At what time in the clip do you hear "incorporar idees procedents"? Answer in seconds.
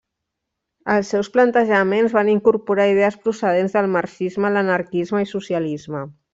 2.33-3.79